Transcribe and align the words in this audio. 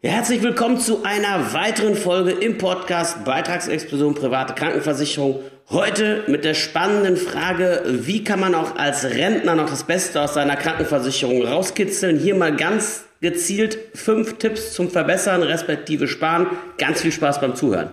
Herzlich 0.00 0.44
willkommen 0.44 0.78
zu 0.78 1.02
einer 1.02 1.52
weiteren 1.52 1.96
Folge 1.96 2.30
im 2.30 2.56
Podcast 2.56 3.24
Beitragsexplosion 3.24 4.14
private 4.14 4.54
Krankenversicherung. 4.54 5.40
Heute 5.70 6.22
mit 6.28 6.44
der 6.44 6.54
spannenden 6.54 7.16
Frage, 7.16 7.82
wie 7.84 8.22
kann 8.22 8.38
man 8.38 8.54
auch 8.54 8.76
als 8.76 9.04
Rentner 9.04 9.56
noch 9.56 9.68
das 9.68 9.82
Beste 9.82 10.22
aus 10.22 10.34
seiner 10.34 10.54
Krankenversicherung 10.54 11.44
rauskitzeln? 11.44 12.16
Hier 12.16 12.36
mal 12.36 12.54
ganz 12.54 13.06
gezielt 13.20 13.76
fünf 13.92 14.38
Tipps 14.38 14.72
zum 14.72 14.88
Verbessern 14.88 15.42
respektive 15.42 16.06
Sparen. 16.06 16.46
Ganz 16.78 17.02
viel 17.02 17.10
Spaß 17.10 17.40
beim 17.40 17.56
Zuhören. 17.56 17.90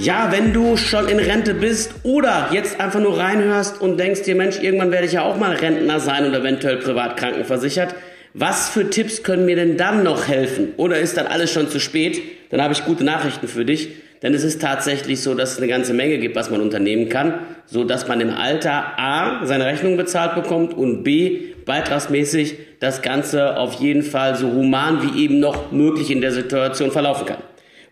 Ja, 0.00 0.28
wenn 0.30 0.52
du 0.52 0.76
schon 0.76 1.08
in 1.08 1.18
Rente 1.18 1.54
bist 1.54 1.92
oder 2.04 2.50
jetzt 2.52 2.80
einfach 2.80 3.00
nur 3.00 3.18
reinhörst 3.18 3.80
und 3.80 3.98
denkst 3.98 4.22
dir, 4.22 4.36
Mensch, 4.36 4.60
irgendwann 4.62 4.92
werde 4.92 5.06
ich 5.06 5.12
ja 5.14 5.22
auch 5.22 5.36
mal 5.36 5.56
Rentner 5.56 5.98
sein 5.98 6.24
und 6.24 6.34
eventuell 6.34 6.76
privat 6.76 7.16
krankenversichert. 7.16 7.96
Was 8.32 8.68
für 8.68 8.90
Tipps 8.90 9.24
können 9.24 9.44
mir 9.44 9.56
denn 9.56 9.76
dann 9.76 10.04
noch 10.04 10.28
helfen? 10.28 10.68
Oder 10.76 11.00
ist 11.00 11.16
dann 11.16 11.26
alles 11.26 11.52
schon 11.52 11.68
zu 11.68 11.80
spät? 11.80 12.22
Dann 12.50 12.62
habe 12.62 12.74
ich 12.74 12.84
gute 12.84 13.02
Nachrichten 13.02 13.48
für 13.48 13.64
dich. 13.64 13.88
Denn 14.22 14.34
es 14.34 14.44
ist 14.44 14.62
tatsächlich 14.62 15.20
so, 15.20 15.34
dass 15.34 15.54
es 15.54 15.58
eine 15.58 15.66
ganze 15.66 15.94
Menge 15.94 16.18
gibt, 16.18 16.36
was 16.36 16.48
man 16.48 16.60
unternehmen 16.60 17.08
kann, 17.08 17.34
so 17.66 17.82
dass 17.82 18.06
man 18.06 18.20
im 18.20 18.30
Alter 18.30 19.00
A 19.00 19.46
seine 19.46 19.66
Rechnung 19.66 19.96
bezahlt 19.96 20.36
bekommt 20.36 20.74
und 20.74 21.02
B 21.02 21.54
beitragsmäßig 21.66 22.56
das 22.78 23.02
Ganze 23.02 23.56
auf 23.56 23.74
jeden 23.74 24.02
Fall 24.02 24.36
so 24.36 24.52
human 24.52 25.02
wie 25.02 25.24
eben 25.24 25.40
noch 25.40 25.72
möglich 25.72 26.12
in 26.12 26.20
der 26.20 26.30
Situation 26.30 26.92
verlaufen 26.92 27.26
kann. 27.26 27.47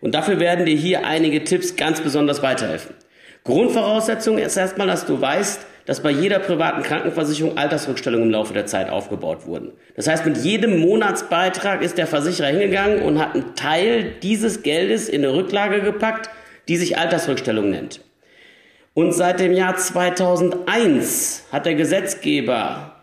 Und 0.07 0.15
dafür 0.15 0.39
werden 0.39 0.65
dir 0.65 0.77
hier 0.77 1.05
einige 1.05 1.43
Tipps 1.43 1.75
ganz 1.75 1.99
besonders 1.99 2.41
weiterhelfen. 2.41 2.95
Grundvoraussetzung 3.43 4.37
ist 4.37 4.55
erstmal, 4.55 4.87
dass 4.87 5.05
du 5.05 5.19
weißt, 5.19 5.59
dass 5.85 6.01
bei 6.01 6.11
jeder 6.11 6.39
privaten 6.39 6.81
Krankenversicherung 6.81 7.57
Altersrückstellungen 7.57 8.27
im 8.27 8.31
Laufe 8.31 8.53
der 8.53 8.65
Zeit 8.65 8.89
aufgebaut 8.89 9.45
wurden. 9.45 9.73
Das 9.97 10.07
heißt, 10.07 10.25
mit 10.25 10.37
jedem 10.37 10.79
Monatsbeitrag 10.79 11.81
ist 11.81 11.97
der 11.97 12.07
Versicherer 12.07 12.47
hingegangen 12.47 13.01
und 13.01 13.19
hat 13.19 13.35
einen 13.35 13.53
Teil 13.55 14.13
dieses 14.23 14.63
Geldes 14.63 15.09
in 15.09 15.25
eine 15.25 15.33
Rücklage 15.33 15.81
gepackt, 15.81 16.29
die 16.69 16.77
sich 16.77 16.97
Altersrückstellung 16.97 17.69
nennt. 17.69 17.99
Und 18.93 19.11
seit 19.11 19.41
dem 19.41 19.51
Jahr 19.51 19.75
2001 19.75 21.47
hat 21.51 21.65
der 21.65 21.75
Gesetzgeber 21.75 22.96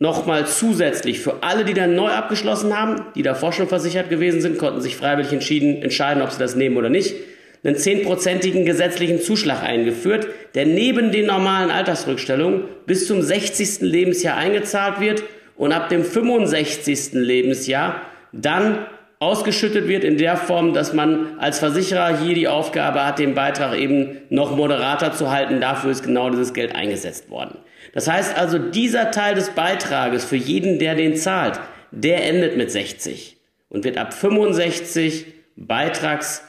nochmal 0.00 0.46
zusätzlich 0.46 1.20
für 1.20 1.42
alle, 1.42 1.64
die 1.64 1.74
dann 1.74 1.94
neu 1.94 2.08
abgeschlossen 2.08 2.76
haben, 2.76 3.02
die 3.14 3.22
davor 3.22 3.52
schon 3.52 3.68
versichert 3.68 4.08
gewesen 4.08 4.40
sind, 4.40 4.58
konnten 4.58 4.80
sich 4.80 4.96
freiwillig 4.96 5.32
entschieden, 5.32 5.82
entscheiden, 5.82 6.22
ob 6.22 6.32
sie 6.32 6.38
das 6.38 6.56
nehmen 6.56 6.78
oder 6.78 6.88
nicht, 6.88 7.14
einen 7.62 7.76
zehnprozentigen 7.76 8.64
gesetzlichen 8.64 9.20
Zuschlag 9.20 9.62
eingeführt, 9.62 10.26
der 10.54 10.64
neben 10.64 11.12
den 11.12 11.26
normalen 11.26 11.70
Altersrückstellungen 11.70 12.64
bis 12.86 13.06
zum 13.06 13.20
60. 13.20 13.82
Lebensjahr 13.82 14.38
eingezahlt 14.38 15.00
wird 15.00 15.22
und 15.56 15.72
ab 15.72 15.90
dem 15.90 16.02
65. 16.02 17.12
Lebensjahr 17.12 18.00
dann 18.32 18.86
ausgeschüttet 19.20 19.86
wird 19.86 20.02
in 20.02 20.16
der 20.16 20.38
Form, 20.38 20.72
dass 20.72 20.94
man 20.94 21.38
als 21.38 21.58
Versicherer 21.58 22.20
hier 22.22 22.34
die 22.34 22.48
Aufgabe 22.48 23.04
hat, 23.04 23.18
den 23.18 23.34
Beitrag 23.34 23.78
eben 23.78 24.16
noch 24.30 24.56
moderater 24.56 25.12
zu 25.12 25.30
halten. 25.30 25.60
Dafür 25.60 25.90
ist 25.90 26.02
genau 26.02 26.30
dieses 26.30 26.54
Geld 26.54 26.74
eingesetzt 26.74 27.28
worden. 27.28 27.58
Das 27.92 28.08
heißt 28.08 28.36
also, 28.36 28.58
dieser 28.58 29.10
Teil 29.10 29.34
des 29.34 29.50
Beitrages 29.50 30.24
für 30.24 30.36
jeden, 30.36 30.78
der 30.78 30.94
den 30.94 31.16
zahlt, 31.16 31.60
der 31.90 32.26
endet 32.26 32.56
mit 32.56 32.70
60 32.70 33.36
und 33.68 33.84
wird 33.84 33.98
ab 33.98 34.14
65 34.14 35.26
Beitrags 35.54 36.42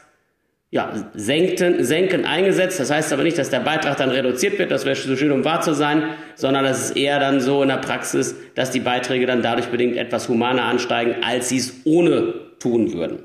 ja, 0.70 0.94
senken, 1.14 1.84
senken 1.84 2.26
eingesetzt. 2.26 2.80
Das 2.80 2.90
heißt 2.90 3.12
aber 3.12 3.24
nicht, 3.24 3.38
dass 3.38 3.50
der 3.50 3.60
Beitrag 3.60 3.98
dann 3.98 4.12
reduziert 4.12 4.58
wird, 4.58 4.72
das 4.72 4.86
wäre 4.86 4.96
so 4.96 5.18
schön, 5.18 5.34
um 5.34 5.44
wahr 5.44 5.60
zu 5.60 5.74
sein, 5.74 6.04
sondern 6.36 6.64
das 6.64 6.86
ist 6.86 6.96
eher 6.96 7.20
dann 7.20 7.42
so 7.42 7.64
in 7.64 7.68
der 7.68 7.78
Praxis, 7.78 8.34
dass 8.56 8.72
die 8.72 8.80
Beiträge 8.80 9.26
dann 9.26 9.42
dadurch 9.42 9.68
bedingt 9.68 9.98
etwas 9.98 10.30
humaner 10.30 10.64
ansteigen, 10.64 11.16
als 11.22 11.50
sie 11.50 11.58
es 11.58 11.74
ohne 11.84 12.51
tun 12.62 12.94
würden. 12.94 13.24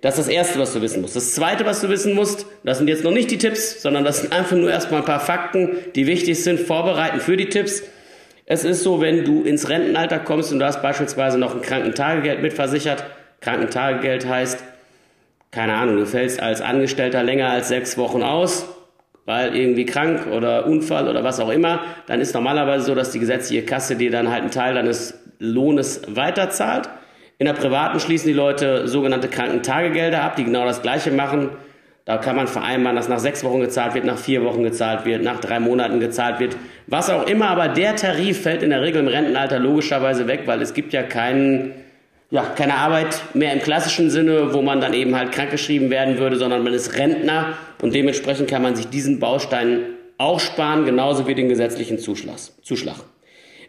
Das 0.00 0.18
ist 0.18 0.26
das 0.26 0.34
Erste, 0.34 0.58
was 0.58 0.72
du 0.72 0.82
wissen 0.82 1.00
musst. 1.00 1.16
Das 1.16 1.34
Zweite, 1.34 1.64
was 1.66 1.80
du 1.80 1.88
wissen 1.88 2.14
musst, 2.14 2.46
das 2.64 2.78
sind 2.78 2.88
jetzt 2.88 3.02
noch 3.02 3.12
nicht 3.12 3.30
die 3.30 3.38
Tipps, 3.38 3.82
sondern 3.82 4.04
das 4.04 4.20
sind 4.20 4.32
einfach 4.32 4.56
nur 4.56 4.70
erstmal 4.70 5.00
ein 5.00 5.06
paar 5.06 5.20
Fakten, 5.20 5.76
die 5.94 6.06
wichtig 6.06 6.42
sind, 6.42 6.60
vorbereiten 6.60 7.20
für 7.20 7.36
die 7.36 7.48
Tipps. 7.48 7.82
Es 8.44 8.64
ist 8.64 8.82
so, 8.82 9.00
wenn 9.00 9.24
du 9.24 9.42
ins 9.42 9.68
Rentenalter 9.68 10.18
kommst 10.18 10.52
und 10.52 10.60
du 10.60 10.64
hast 10.66 10.82
beispielsweise 10.82 11.38
noch 11.38 11.54
ein 11.54 11.62
Krankentagegeld 11.62 12.42
mitversichert, 12.42 13.04
Krankentagegeld 13.40 14.26
heißt, 14.28 14.62
keine 15.50 15.74
Ahnung, 15.74 15.96
du 15.96 16.06
fällst 16.06 16.40
als 16.40 16.60
Angestellter 16.60 17.22
länger 17.22 17.48
als 17.48 17.68
sechs 17.68 17.96
Wochen 17.96 18.22
aus, 18.22 18.66
weil 19.24 19.56
irgendwie 19.56 19.86
krank 19.86 20.26
oder 20.30 20.66
Unfall 20.66 21.08
oder 21.08 21.24
was 21.24 21.40
auch 21.40 21.50
immer, 21.50 21.80
dann 22.06 22.20
ist 22.20 22.34
normalerweise 22.34 22.84
so, 22.84 22.94
dass 22.94 23.10
die 23.10 23.18
gesetzliche 23.18 23.64
Kasse 23.64 23.96
dir 23.96 24.10
dann 24.10 24.30
halt 24.30 24.42
einen 24.42 24.50
Teil 24.50 24.74
deines 24.74 25.14
Lohnes 25.38 26.02
weiterzahlt. 26.08 26.88
In 27.38 27.46
der 27.46 27.52
privaten 27.52 28.00
schließen 28.00 28.28
die 28.28 28.32
Leute 28.32 28.88
sogenannte 28.88 29.28
Krankentagegelder 29.28 30.22
ab, 30.22 30.36
die 30.36 30.44
genau 30.44 30.64
das 30.64 30.80
Gleiche 30.80 31.10
machen. 31.10 31.50
Da 32.06 32.18
kann 32.18 32.36
man 32.36 32.46
vereinbaren, 32.46 32.96
dass 32.96 33.08
nach 33.08 33.18
sechs 33.18 33.42
Wochen 33.44 33.60
gezahlt 33.60 33.94
wird, 33.94 34.04
nach 34.04 34.16
vier 34.16 34.44
Wochen 34.44 34.62
gezahlt 34.62 35.04
wird, 35.04 35.22
nach 35.22 35.40
drei 35.40 35.58
Monaten 35.58 35.98
gezahlt 35.98 36.38
wird, 36.38 36.56
was 36.86 37.10
auch 37.10 37.26
immer. 37.26 37.48
Aber 37.48 37.68
der 37.68 37.96
Tarif 37.96 38.42
fällt 38.42 38.62
in 38.62 38.70
der 38.70 38.80
Regel 38.80 39.02
im 39.02 39.08
Rentenalter 39.08 39.58
logischerweise 39.58 40.28
weg, 40.28 40.42
weil 40.46 40.62
es 40.62 40.72
gibt 40.72 40.92
ja 40.92 41.02
keinen, 41.02 41.74
ja, 42.30 42.44
keine 42.56 42.76
Arbeit 42.76 43.20
mehr 43.34 43.52
im 43.52 43.60
klassischen 43.60 44.08
Sinne, 44.08 44.54
wo 44.54 44.62
man 44.62 44.80
dann 44.80 44.94
eben 44.94 45.16
halt 45.16 45.32
krankgeschrieben 45.32 45.90
werden 45.90 46.18
würde, 46.18 46.36
sondern 46.36 46.62
man 46.62 46.72
ist 46.72 46.96
Rentner 46.96 47.54
und 47.82 47.92
dementsprechend 47.92 48.48
kann 48.48 48.62
man 48.62 48.76
sich 48.76 48.88
diesen 48.88 49.18
Baustein 49.18 49.80
auch 50.16 50.40
sparen, 50.40 50.86
genauso 50.86 51.26
wie 51.26 51.34
den 51.34 51.48
gesetzlichen 51.48 51.98
Zuschlag. 51.98 52.38
Zuschlag. 52.62 52.96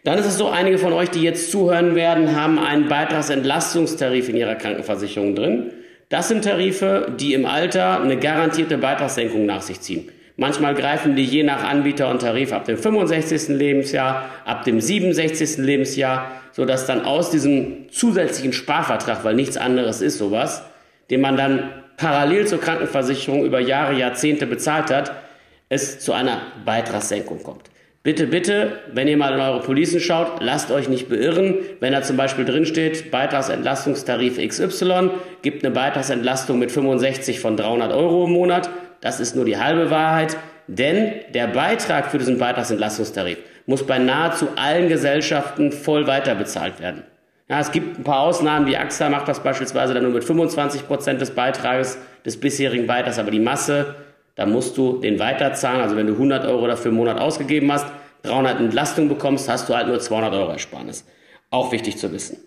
Dann 0.04 0.18
ist 0.18 0.26
es 0.26 0.38
so, 0.38 0.48
einige 0.48 0.78
von 0.78 0.92
euch, 0.92 1.10
die 1.10 1.22
jetzt 1.22 1.50
zuhören 1.50 1.94
werden, 1.94 2.34
haben 2.36 2.58
einen 2.58 2.88
Beitragsentlastungstarif 2.88 4.28
in 4.28 4.36
ihrer 4.36 4.54
Krankenversicherung 4.54 5.34
drin. 5.34 5.72
Das 6.08 6.28
sind 6.28 6.44
Tarife, 6.44 7.12
die 7.18 7.34
im 7.34 7.44
Alter 7.44 8.00
eine 8.00 8.16
garantierte 8.16 8.78
Beitragssenkung 8.78 9.44
nach 9.44 9.62
sich 9.62 9.80
ziehen. 9.80 10.08
Manchmal 10.36 10.74
greifen 10.74 11.16
die 11.16 11.24
je 11.24 11.42
nach 11.42 11.64
Anbieter 11.64 12.08
und 12.08 12.22
Tarif 12.22 12.52
ab 12.52 12.64
dem 12.64 12.78
65. 12.78 13.48
Lebensjahr, 13.48 14.30
ab 14.44 14.64
dem 14.64 14.80
67. 14.80 15.58
Lebensjahr, 15.58 16.30
sodass 16.52 16.86
dann 16.86 17.04
aus 17.04 17.30
diesem 17.30 17.90
zusätzlichen 17.90 18.52
Sparvertrag, 18.52 19.24
weil 19.24 19.34
nichts 19.34 19.56
anderes 19.56 20.00
ist 20.00 20.16
sowas, 20.16 20.62
den 21.10 21.20
man 21.20 21.36
dann 21.36 21.70
parallel 21.96 22.46
zur 22.46 22.60
Krankenversicherung 22.60 23.44
über 23.44 23.58
Jahre, 23.58 23.98
Jahrzehnte 23.98 24.46
bezahlt 24.46 24.90
hat, 24.90 25.12
es 25.68 25.98
zu 25.98 26.12
einer 26.12 26.40
Beitragssenkung 26.64 27.42
kommt. 27.42 27.64
Bitte, 28.04 28.26
bitte, 28.26 28.78
wenn 28.92 29.08
ihr 29.08 29.16
mal 29.16 29.34
in 29.34 29.40
eure 29.40 29.60
Policen 29.60 30.00
schaut, 30.00 30.40
lasst 30.40 30.70
euch 30.70 30.88
nicht 30.88 31.08
beirren. 31.08 31.56
Wenn 31.80 31.92
da 31.92 32.02
zum 32.02 32.16
Beispiel 32.16 32.44
drin 32.44 32.64
steht, 32.64 33.10
Beitragsentlastungstarif 33.10 34.38
XY, 34.38 35.10
gibt 35.42 35.64
eine 35.64 35.74
Beitragsentlastung 35.74 36.58
mit 36.58 36.70
65 36.70 37.40
von 37.40 37.56
300 37.56 37.92
Euro 37.92 38.24
im 38.24 38.32
Monat. 38.32 38.70
Das 39.00 39.20
ist 39.20 39.36
nur 39.36 39.44
die 39.44 39.58
halbe 39.58 39.90
Wahrheit. 39.90 40.36
Denn 40.68 41.12
der 41.34 41.48
Beitrag 41.48 42.10
für 42.10 42.18
diesen 42.18 42.38
Beitragsentlastungstarif 42.38 43.38
muss 43.66 43.86
bei 43.86 43.98
nahezu 43.98 44.48
allen 44.56 44.88
Gesellschaften 44.88 45.72
voll 45.72 46.06
weiterbezahlt 46.06 46.80
werden. 46.80 47.02
Ja, 47.48 47.60
es 47.60 47.72
gibt 47.72 47.98
ein 47.98 48.04
paar 48.04 48.20
Ausnahmen, 48.20 48.66
die 48.66 48.76
AXA 48.76 49.08
macht 49.08 49.26
das 49.26 49.42
beispielsweise 49.42 49.94
dann 49.94 50.04
nur 50.04 50.12
mit 50.12 50.24
25 50.24 50.86
Prozent 50.86 51.20
des 51.20 51.30
Beitrages 51.30 51.98
des 52.24 52.38
bisherigen 52.38 52.86
Beitrags, 52.86 53.18
aber 53.18 53.30
die 53.30 53.40
Masse 53.40 53.94
da 54.38 54.46
musst 54.46 54.78
du 54.78 54.98
den 54.98 55.18
weiterzahlen. 55.18 55.80
Also 55.80 55.96
wenn 55.96 56.06
du 56.06 56.12
100 56.12 56.46
Euro 56.46 56.68
dafür 56.68 56.92
im 56.92 56.96
Monat 56.96 57.20
ausgegeben 57.20 57.72
hast, 57.72 57.86
300 58.22 58.60
Entlastung 58.60 59.08
bekommst, 59.08 59.48
hast 59.48 59.68
du 59.68 59.74
halt 59.74 59.88
nur 59.88 59.98
200 59.98 60.32
Euro 60.32 60.52
Ersparnis. 60.52 61.04
Auch 61.50 61.72
wichtig 61.72 61.98
zu 61.98 62.12
wissen. 62.12 62.38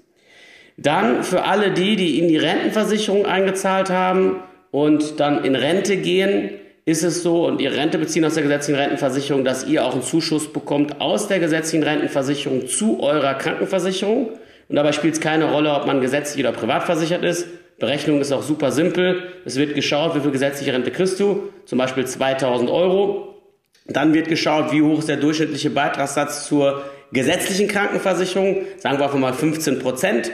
Dann 0.78 1.22
für 1.24 1.44
alle 1.44 1.72
die, 1.72 1.98
die 1.98 2.18
in 2.18 2.30
die 2.30 2.38
Rentenversicherung 2.38 3.26
eingezahlt 3.26 3.90
haben 3.90 4.38
und 4.72 5.20
dann 5.20 5.44
in 5.44 5.54
Rente 5.54 5.98
gehen, 5.98 6.52
ist 6.86 7.04
es 7.04 7.24
so 7.24 7.46
und 7.46 7.60
ihr 7.60 7.74
Rente 7.74 7.98
beziehen 7.98 8.24
aus 8.24 8.36
der 8.36 8.44
gesetzlichen 8.44 8.80
Rentenversicherung, 8.80 9.44
dass 9.44 9.68
ihr 9.68 9.86
auch 9.86 9.92
einen 9.92 10.02
Zuschuss 10.02 10.52
bekommt 10.54 11.02
aus 11.02 11.28
der 11.28 11.40
gesetzlichen 11.40 11.84
Rentenversicherung 11.84 12.68
zu 12.68 13.02
eurer 13.02 13.34
Krankenversicherung. 13.34 14.30
Und 14.70 14.76
dabei 14.78 14.94
spielt 14.94 15.16
es 15.16 15.20
keine 15.20 15.52
Rolle, 15.52 15.74
ob 15.74 15.88
man 15.88 16.00
gesetzlich 16.00 16.42
oder 16.42 16.54
privat 16.54 16.84
versichert 16.84 17.26
ist. 17.26 17.48
Berechnung 17.82 18.22
ist 18.22 18.32
auch 18.32 18.44
super 18.44 18.72
simpel. 18.72 19.24
Es 19.44 19.58
wird 19.58 19.74
geschaut, 19.74 20.16
wie 20.16 20.22
viel 20.22 20.30
gesetzliche 20.30 20.72
Rente 20.72 20.92
kriegst 20.92 21.20
du, 21.20 21.50
zum 21.66 21.80
Beispiel 21.80 22.06
2000 22.06 22.70
Euro. 22.70 23.42
Dann 23.88 24.14
wird 24.14 24.28
geschaut, 24.28 24.72
wie 24.72 24.84
hoch 24.84 25.00
ist 25.00 25.10
der 25.10 25.18
durchschnittliche 25.18 25.72
Beitragssatz 25.72 26.48
zur 26.48 26.84
gesetzlichen 27.12 27.68
Krankenversicherung, 27.68 28.58
sagen 28.78 29.00
wir 29.00 29.06
einfach 29.06 29.18
mal 29.18 29.34
15 29.34 29.80
Prozent. 29.80 30.32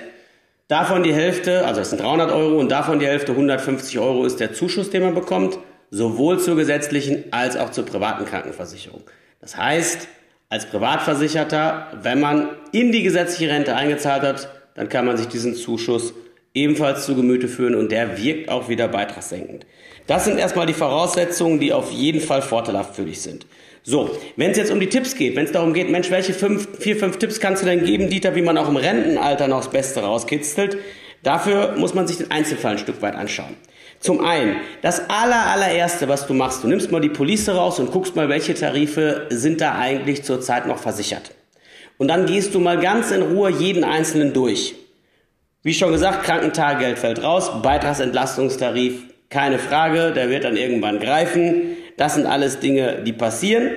Davon 0.67 1.03
die 1.03 1.13
Hälfte, 1.13 1.65
also 1.65 1.79
das 1.79 1.89
sind 1.91 2.01
300 2.01 2.31
Euro 2.33 2.59
und 2.59 2.69
davon 2.69 2.99
die 2.99 3.07
Hälfte 3.07 3.31
150 3.31 3.97
Euro 3.97 4.25
ist 4.25 4.41
der 4.41 4.51
Zuschuss, 4.51 4.89
den 4.89 5.03
man 5.03 5.15
bekommt, 5.15 5.57
sowohl 5.89 6.39
zur 6.39 6.57
gesetzlichen 6.57 7.23
als 7.31 7.55
auch 7.55 7.71
zur 7.71 7.85
privaten 7.85 8.25
Krankenversicherung. 8.25 9.03
Das 9.39 9.55
heißt, 9.55 10.09
als 10.49 10.65
Privatversicherter, 10.65 11.87
wenn 12.01 12.19
man 12.19 12.49
in 12.73 12.91
die 12.91 13.03
gesetzliche 13.03 13.49
Rente 13.49 13.73
eingezahlt 13.73 14.23
hat, 14.23 14.49
dann 14.75 14.89
kann 14.89 15.05
man 15.05 15.15
sich 15.15 15.29
diesen 15.29 15.55
Zuschuss 15.55 16.13
ebenfalls 16.57 17.05
zu 17.05 17.15
Gemüte 17.15 17.47
führen 17.47 17.75
und 17.75 17.91
der 17.91 18.21
wirkt 18.21 18.49
auch 18.49 18.69
wieder 18.69 18.87
beitragssenkend. 18.87 19.65
Das 20.07 20.25
sind 20.25 20.39
erstmal 20.39 20.65
die 20.65 20.73
Voraussetzungen, 20.73 21.59
die 21.59 21.73
auf 21.73 21.91
jeden 21.91 22.21
Fall 22.21 22.41
vorteilhaft 22.41 22.95
für 22.95 23.03
dich 23.03 23.21
sind. 23.21 23.45
So, 23.83 24.09
wenn 24.35 24.51
es 24.51 24.57
jetzt 24.57 24.71
um 24.71 24.79
die 24.79 24.89
Tipps 24.89 25.15
geht, 25.15 25.35
wenn 25.35 25.45
es 25.45 25.51
darum 25.51 25.73
geht, 25.73 25.89
Mensch, 25.89 26.11
welche 26.11 26.33
fünf, 26.33 26.67
vier, 26.79 26.97
fünf 26.97 27.17
Tipps 27.19 27.39
kannst 27.39 27.63
du 27.63 27.65
denn 27.65 27.85
geben, 27.85 28.09
Dieter, 28.09 28.35
wie 28.35 28.41
man 28.41 28.57
auch 28.57 28.67
im 28.67 28.75
Rentenalter 28.75 29.47
noch 29.47 29.59
das 29.59 29.69
Beste 29.69 30.01
rauskitzelt, 30.01 30.77
dafür 31.23 31.75
muss 31.77 31.93
man 31.93 32.07
sich 32.07 32.17
den 32.17 32.31
Einzelfall 32.31 32.73
ein 32.73 32.77
Stück 32.79 33.01
weit 33.01 33.15
anschauen. 33.15 33.55
Zum 33.99 34.23
einen, 34.23 34.57
das 34.81 35.09
aller, 35.09 35.47
allererste, 35.47 36.07
was 36.07 36.27
du 36.27 36.33
machst, 36.33 36.63
du 36.63 36.67
nimmst 36.67 36.91
mal 36.91 37.01
die 37.01 37.09
Police 37.09 37.49
raus 37.49 37.79
und 37.79 37.91
guckst 37.91 38.15
mal, 38.15 38.29
welche 38.29 38.53
Tarife 38.53 39.27
sind 39.29 39.61
da 39.61 39.77
eigentlich 39.77 40.23
zurzeit 40.23 40.67
noch 40.67 40.77
versichert. 40.77 41.31
Und 41.97 42.09
dann 42.09 42.25
gehst 42.25 42.53
du 42.53 42.59
mal 42.59 42.79
ganz 42.79 43.11
in 43.11 43.21
Ruhe 43.21 43.49
jeden 43.49 43.83
einzelnen 43.83 44.33
durch. 44.33 44.75
Wie 45.63 45.73
schon 45.73 45.91
gesagt, 45.91 46.23
Krankentagegeld 46.23 46.99
fällt 46.99 47.23
raus, 47.23 47.51
Beitragsentlastungstarif, 47.61 49.01
keine 49.29 49.59
Frage, 49.59 50.11
der 50.11 50.29
wird 50.29 50.43
dann 50.43 50.55
irgendwann 50.55 50.99
greifen. 50.99 51.75
Das 51.97 52.13
sind 52.13 52.25
alles 52.25 52.59
Dinge, 52.59 53.01
die 53.03 53.11
passieren. 53.11 53.71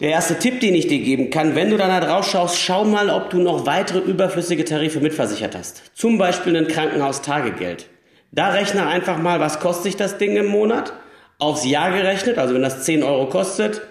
Der 0.00 0.10
erste 0.10 0.38
Tipp, 0.38 0.60
den 0.60 0.74
ich 0.74 0.86
dir 0.86 0.98
geben 1.00 1.30
kann, 1.30 1.54
wenn 1.54 1.70
du 1.70 1.76
da 1.76 2.00
drauf 2.00 2.30
schaust, 2.30 2.58
schau 2.58 2.84
mal, 2.84 3.10
ob 3.10 3.30
du 3.30 3.38
noch 3.38 3.66
weitere 3.66 3.98
überflüssige 3.98 4.64
Tarife 4.64 5.00
mitversichert 5.00 5.56
hast. 5.56 5.82
Zum 5.94 6.18
Beispiel 6.18 6.56
ein 6.56 6.68
Krankenhaustagegeld. 6.68 7.88
Da 8.30 8.50
rechne 8.50 8.86
einfach 8.86 9.18
mal, 9.18 9.40
was 9.40 9.58
kostet 9.58 9.84
sich 9.84 9.96
das 9.96 10.18
Ding 10.18 10.36
im 10.36 10.46
Monat? 10.46 10.92
Aufs 11.38 11.66
Jahr 11.66 11.90
gerechnet, 11.90 12.38
also 12.38 12.54
wenn 12.54 12.62
das 12.62 12.84
10 12.84 13.02
Euro 13.02 13.26
kostet, 13.28 13.82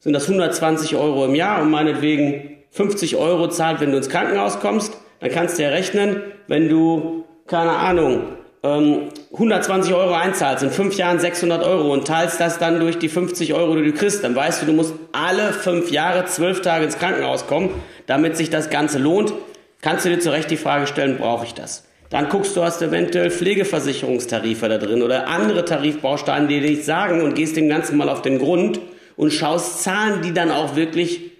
sind 0.00 0.12
das 0.12 0.24
120 0.24 0.96
Euro 0.96 1.24
im 1.24 1.34
Jahr 1.34 1.62
und 1.62 1.70
meinetwegen 1.70 2.58
50 2.70 3.16
Euro 3.16 3.48
zahlt, 3.48 3.80
wenn 3.80 3.90
du 3.90 3.96
ins 3.96 4.08
Krankenhaus 4.08 4.60
kommst. 4.60 4.96
Dann 5.22 5.30
kannst 5.30 5.58
du 5.58 5.62
ja 5.62 5.70
rechnen, 5.70 6.20
wenn 6.48 6.68
du, 6.68 7.24
keine 7.46 7.70
Ahnung, 7.70 8.24
120 8.62 9.92
ähm, 9.92 9.98
Euro 9.98 10.14
einzahlst, 10.14 10.62
in 10.64 10.70
fünf 10.70 10.96
Jahren 10.96 11.18
600 11.18 11.64
Euro 11.64 11.92
und 11.92 12.06
teilst 12.06 12.40
das 12.40 12.58
dann 12.58 12.80
durch 12.80 12.98
die 12.98 13.08
50 13.08 13.54
Euro, 13.54 13.76
die 13.76 13.84
du 13.84 13.92
kriegst, 13.92 14.22
dann 14.22 14.36
weißt 14.36 14.62
du, 14.62 14.66
du 14.66 14.72
musst 14.72 14.94
alle 15.12 15.52
fünf 15.52 15.90
Jahre, 15.90 16.24
zwölf 16.26 16.60
Tage 16.60 16.84
ins 16.84 16.98
Krankenhaus 16.98 17.46
kommen, 17.46 17.70
damit 18.06 18.36
sich 18.36 18.50
das 18.50 18.68
Ganze 18.68 18.98
lohnt. 18.98 19.32
Kannst 19.80 20.04
du 20.04 20.10
dir 20.10 20.20
zu 20.20 20.30
Recht 20.30 20.50
die 20.50 20.56
Frage 20.56 20.86
stellen, 20.86 21.18
brauche 21.18 21.46
ich 21.46 21.54
das? 21.54 21.84
Dann 22.10 22.28
guckst 22.28 22.56
du, 22.56 22.62
hast 22.62 22.80
du 22.80 22.86
eventuell 22.86 23.30
Pflegeversicherungstarife 23.30 24.68
da 24.68 24.78
drin 24.78 25.02
oder 25.02 25.28
andere 25.28 25.64
Tarifbausteine, 25.64 26.46
die 26.46 26.60
dir 26.60 26.70
nicht 26.70 26.84
sagen 26.84 27.22
und 27.22 27.34
gehst 27.34 27.56
dem 27.56 27.68
Ganzen 27.68 27.96
mal 27.96 28.08
auf 28.08 28.22
den 28.22 28.38
Grund 28.38 28.80
und 29.16 29.32
schaust, 29.32 29.82
zahlen 29.82 30.20
die 30.22 30.32
dann 30.32 30.50
auch 30.50 30.76
wirklich, 30.76 31.31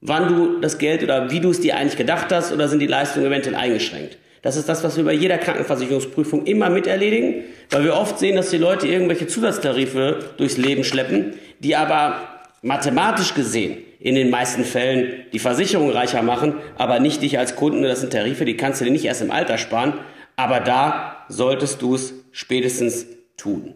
wann 0.00 0.28
du 0.28 0.60
das 0.60 0.78
Geld 0.78 1.02
oder 1.02 1.30
wie 1.30 1.40
du 1.40 1.50
es 1.50 1.60
dir 1.60 1.76
eigentlich 1.76 1.96
gedacht 1.96 2.32
hast 2.32 2.52
oder 2.52 2.68
sind 2.68 2.80
die 2.80 2.86
Leistungen 2.86 3.26
eventuell 3.26 3.56
eingeschränkt? 3.56 4.18
Das 4.42 4.56
ist 4.56 4.68
das, 4.68 4.84
was 4.84 4.96
wir 4.96 5.04
bei 5.04 5.12
jeder 5.12 5.38
Krankenversicherungsprüfung 5.38 6.46
immer 6.46 6.70
miterledigen, 6.70 7.44
weil 7.70 7.84
wir 7.84 7.96
oft 7.96 8.18
sehen, 8.18 8.36
dass 8.36 8.50
die 8.50 8.58
Leute 8.58 8.86
irgendwelche 8.86 9.26
Zusatztarife 9.26 10.20
durchs 10.36 10.56
Leben 10.56 10.84
schleppen, 10.84 11.34
die 11.58 11.74
aber 11.74 12.20
mathematisch 12.62 13.34
gesehen 13.34 13.78
in 13.98 14.14
den 14.14 14.30
meisten 14.30 14.64
Fällen 14.64 15.24
die 15.32 15.38
Versicherung 15.38 15.90
reicher 15.90 16.22
machen, 16.22 16.54
aber 16.76 17.00
nicht 17.00 17.22
dich 17.22 17.38
als 17.38 17.56
Kunden. 17.56 17.82
Das 17.82 18.00
sind 18.00 18.12
Tarife, 18.12 18.44
die 18.44 18.56
kannst 18.56 18.80
du 18.80 18.84
dir 18.84 18.92
nicht 18.92 19.04
erst 19.04 19.22
im 19.22 19.30
Alter 19.30 19.58
sparen, 19.58 19.94
aber 20.36 20.60
da 20.60 21.24
solltest 21.28 21.82
du 21.82 21.94
es 21.94 22.14
spätestens 22.30 23.06
tun. 23.36 23.74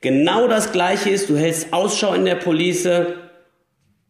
Genau 0.00 0.48
das 0.48 0.72
Gleiche 0.72 1.10
ist, 1.10 1.30
du 1.30 1.36
hältst 1.36 1.72
Ausschau 1.72 2.12
in 2.14 2.24
der 2.24 2.34
Police, 2.34 2.88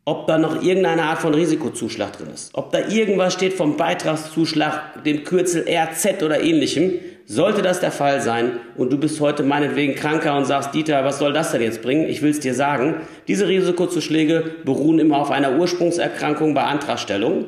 ob 0.05 0.27
da 0.27 0.37
noch 0.37 0.63
irgendeine 0.63 1.05
Art 1.05 1.21
von 1.21 1.35
Risikozuschlag 1.35 2.17
drin 2.17 2.31
ist, 2.35 2.51
ob 2.55 2.73
da 2.73 2.81
irgendwas 2.89 3.35
steht 3.35 3.53
vom 3.53 3.77
Beitragszuschlag, 3.77 5.05
dem 5.05 5.25
Kürzel 5.25 5.65
RZ 5.69 6.23
oder 6.23 6.43
ähnlichem. 6.43 6.99
Sollte 7.25 7.63
das 7.63 7.79
der 7.79 7.93
Fall 7.93 8.21
sein 8.21 8.59
und 8.77 8.93
du 8.93 8.99
bist 8.99 9.21
heute 9.21 9.45
meinetwegen 9.45 9.95
kranker 9.95 10.37
und 10.37 10.45
sagst, 10.45 10.75
Dieter, 10.75 11.05
was 11.05 11.21
soll 11.21 11.33
das 11.33 11.53
denn 11.53 11.63
jetzt 11.63 11.81
bringen? 11.81 12.09
Ich 12.09 12.21
will 12.21 12.31
es 12.31 12.41
dir 12.41 12.53
sagen, 12.53 12.97
diese 13.29 13.47
Risikozuschläge 13.47 14.45
beruhen 14.65 14.99
immer 14.99 15.19
auf 15.19 15.31
einer 15.31 15.57
Ursprungserkrankung 15.57 16.53
bei 16.53 16.65
Antragstellung. 16.65 17.47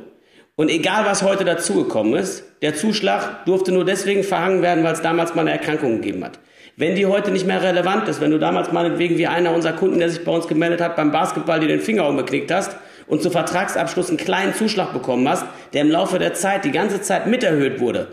Und 0.55 0.71
egal 0.71 1.05
was 1.05 1.25
heute 1.25 1.45
dazugekommen 1.45 2.15
ist, 2.15 2.45
der 2.62 2.77
Zuschlag 2.77 3.45
durfte 3.47 3.73
nur 3.73 3.85
deswegen 3.85 4.23
verhangen 4.23 4.62
werden, 4.62 4.85
weil 4.85 4.93
es 4.93 5.03
damals 5.03 5.35
mal 5.35 5.41
eine 5.41 5.51
Erkrankung 5.51 5.97
gegeben 5.97 6.25
hat. 6.25 6.39
Wenn 6.76 6.94
die 6.97 7.06
heute 7.06 7.31
nicht 7.31 7.47
mehr 7.47 7.62
relevant 7.62 8.09
ist, 8.09 8.21
wenn 8.21 8.31
du 8.31 8.38
damals 8.38 8.73
meinetwegen 8.73 9.17
wie 9.19 9.26
einer 9.26 9.55
unserer 9.55 9.75
Kunden, 9.75 9.99
der 9.99 10.11
sich 10.11 10.25
bei 10.25 10.32
uns 10.32 10.49
gemeldet 10.49 10.81
hat, 10.81 10.97
beim 10.97 11.12
Basketball 11.12 11.61
dir 11.61 11.69
den 11.69 11.81
Finger 11.81 12.09
umgeknickt 12.09 12.50
hast 12.53 12.76
und 13.06 13.23
zu 13.23 13.31
Vertragsabschluss 13.31 14.09
einen 14.09 14.19
kleinen 14.19 14.55
Zuschlag 14.55 14.93
bekommen 14.93 15.29
hast, 15.29 15.44
der 15.73 15.82
im 15.82 15.91
Laufe 15.91 16.19
der 16.19 16.35
Zeit 16.35 16.65
die 16.65 16.73
ganze 16.73 17.00
Zeit 17.00 17.26
miterhöht 17.26 17.81
wurde 17.81 18.09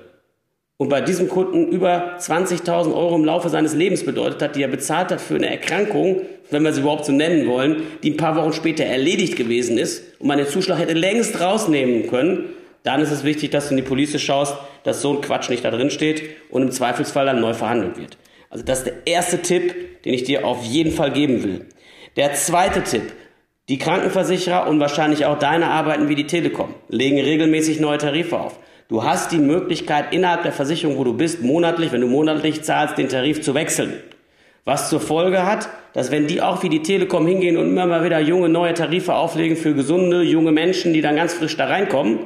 und 0.81 0.89
bei 0.89 0.99
diesem 0.99 1.29
Kunden 1.29 1.67
über 1.67 2.17
20.000 2.17 2.91
Euro 2.91 3.15
im 3.15 3.23
Laufe 3.23 3.49
seines 3.49 3.75
Lebens 3.75 4.03
bedeutet 4.03 4.41
hat, 4.41 4.55
die 4.55 4.63
er 4.63 4.67
bezahlt 4.67 5.11
hat 5.11 5.21
für 5.21 5.35
eine 5.35 5.47
Erkrankung, 5.47 6.23
wenn 6.49 6.63
wir 6.63 6.73
sie 6.73 6.81
überhaupt 6.81 7.05
so 7.05 7.11
nennen 7.11 7.47
wollen, 7.47 7.83
die 8.01 8.09
ein 8.09 8.17
paar 8.17 8.35
Wochen 8.35 8.51
später 8.51 8.83
erledigt 8.83 9.35
gewesen 9.35 9.77
ist 9.77 10.03
und 10.17 10.25
man 10.25 10.39
den 10.39 10.47
Zuschlag 10.47 10.79
hätte 10.79 10.93
längst 10.93 11.39
rausnehmen 11.39 12.07
können, 12.07 12.45
dann 12.81 12.99
ist 12.99 13.11
es 13.11 13.23
wichtig, 13.23 13.51
dass 13.51 13.67
du 13.67 13.75
in 13.75 13.77
die 13.77 13.87
Police 13.87 14.19
schaust, 14.19 14.55
dass 14.83 15.03
so 15.03 15.13
ein 15.13 15.21
Quatsch 15.21 15.51
nicht 15.51 15.63
da 15.63 15.69
drin 15.69 15.91
steht 15.91 16.23
und 16.49 16.63
im 16.63 16.71
Zweifelsfall 16.71 17.27
dann 17.27 17.41
neu 17.41 17.53
verhandelt 17.53 17.99
wird. 17.99 18.17
Also 18.51 18.65
das 18.65 18.79
ist 18.79 18.87
der 18.87 19.07
erste 19.07 19.41
Tipp, 19.41 20.03
den 20.03 20.13
ich 20.13 20.25
dir 20.25 20.45
auf 20.45 20.63
jeden 20.63 20.91
Fall 20.91 21.11
geben 21.11 21.41
will. 21.43 21.65
Der 22.17 22.33
zweite 22.33 22.83
Tipp. 22.83 23.13
Die 23.69 23.77
Krankenversicherer 23.77 24.67
und 24.67 24.81
wahrscheinlich 24.81 25.25
auch 25.25 25.39
deine 25.39 25.67
arbeiten 25.67 26.09
wie 26.09 26.15
die 26.15 26.27
Telekom, 26.27 26.73
legen 26.89 27.17
regelmäßig 27.21 27.79
neue 27.79 27.97
Tarife 27.97 28.37
auf. 28.37 28.59
Du 28.89 29.05
hast 29.05 29.31
die 29.31 29.37
Möglichkeit, 29.37 30.13
innerhalb 30.13 30.43
der 30.43 30.51
Versicherung, 30.51 30.97
wo 30.97 31.05
du 31.05 31.13
bist, 31.13 31.41
monatlich, 31.41 31.93
wenn 31.93 32.01
du 32.01 32.07
monatlich 32.07 32.63
zahlst, 32.63 32.97
den 32.97 33.07
Tarif 33.07 33.41
zu 33.41 33.53
wechseln. 33.53 33.93
Was 34.65 34.89
zur 34.89 34.99
Folge 34.99 35.45
hat, 35.45 35.69
dass 35.93 36.11
wenn 36.11 36.27
die 36.27 36.41
auch 36.41 36.61
wie 36.63 36.69
die 36.69 36.81
Telekom 36.81 37.25
hingehen 37.25 37.55
und 37.55 37.67
immer 37.67 37.85
mal 37.85 38.03
wieder 38.03 38.19
junge 38.19 38.49
neue 38.49 38.73
Tarife 38.73 39.13
auflegen 39.13 39.55
für 39.55 39.73
gesunde, 39.73 40.23
junge 40.23 40.51
Menschen, 40.51 40.91
die 40.91 40.99
dann 40.99 41.15
ganz 41.15 41.33
frisch 41.33 41.55
da 41.55 41.67
reinkommen, 41.67 42.19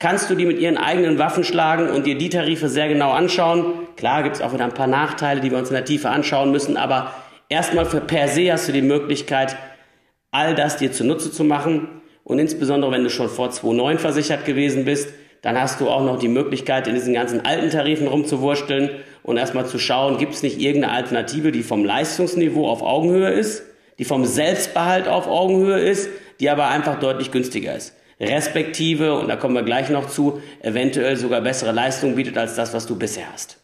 kannst 0.00 0.30
du 0.30 0.34
die 0.34 0.46
mit 0.46 0.58
ihren 0.58 0.78
eigenen 0.78 1.18
Waffen 1.18 1.44
schlagen 1.44 1.90
und 1.90 2.06
dir 2.06 2.16
die 2.18 2.30
Tarife 2.30 2.68
sehr 2.68 2.88
genau 2.88 3.12
anschauen. 3.12 3.66
Klar 3.96 4.24
gibt 4.24 4.36
es 4.36 4.42
auch 4.42 4.52
wieder 4.52 4.64
ein 4.64 4.74
paar 4.74 4.86
Nachteile, 4.88 5.40
die 5.40 5.50
wir 5.50 5.58
uns 5.58 5.68
in 5.68 5.74
der 5.74 5.84
Tiefe 5.84 6.08
anschauen 6.08 6.50
müssen, 6.50 6.76
aber 6.76 7.14
erstmal 7.48 7.84
für 7.84 8.00
per 8.00 8.26
se 8.26 8.50
hast 8.50 8.66
du 8.66 8.72
die 8.72 8.82
Möglichkeit, 8.82 9.56
all 10.32 10.54
das 10.54 10.78
dir 10.78 10.90
zunutze 10.90 11.30
zu 11.30 11.44
machen. 11.44 11.88
Und 12.24 12.38
insbesondere, 12.38 12.90
wenn 12.92 13.04
du 13.04 13.10
schon 13.10 13.28
vor 13.28 13.50
2009 13.50 13.98
versichert 13.98 14.46
gewesen 14.46 14.84
bist, 14.84 15.10
dann 15.42 15.60
hast 15.60 15.80
du 15.80 15.88
auch 15.88 16.04
noch 16.04 16.18
die 16.18 16.28
Möglichkeit, 16.28 16.86
in 16.86 16.94
diesen 16.94 17.14
ganzen 17.14 17.44
alten 17.44 17.70
Tarifen 17.70 18.06
rumzuwursteln 18.06 18.90
und 19.22 19.36
erstmal 19.36 19.66
zu 19.66 19.78
schauen, 19.78 20.16
gibt 20.16 20.34
es 20.34 20.42
nicht 20.42 20.60
irgendeine 20.60 20.94
Alternative, 20.94 21.52
die 21.52 21.62
vom 21.62 21.84
Leistungsniveau 21.84 22.68
auf 22.68 22.82
Augenhöhe 22.82 23.30
ist, 23.30 23.62
die 23.98 24.04
vom 24.04 24.24
Selbstbehalt 24.24 25.08
auf 25.08 25.26
Augenhöhe 25.26 25.78
ist, 25.78 26.08
die 26.40 26.48
aber 26.48 26.68
einfach 26.68 27.00
deutlich 27.00 27.30
günstiger 27.30 27.76
ist 27.76 27.94
respektive, 28.20 29.14
und 29.14 29.28
da 29.28 29.36
kommen 29.36 29.54
wir 29.54 29.62
gleich 29.62 29.88
noch 29.88 30.08
zu, 30.08 30.42
eventuell 30.62 31.16
sogar 31.16 31.40
bessere 31.40 31.72
Leistung 31.72 32.14
bietet 32.14 32.36
als 32.36 32.54
das, 32.54 32.74
was 32.74 32.86
du 32.86 32.96
bisher 32.96 33.26
hast. 33.32 33.58